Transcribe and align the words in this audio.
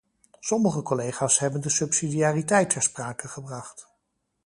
Sommige 0.41 0.81
collega's 0.83 1.39
hebben 1.39 1.61
de 1.61 1.69
subsidiariteit 1.69 2.69
ter 2.69 2.81
sprake 2.81 3.27
gebracht. 3.27 3.87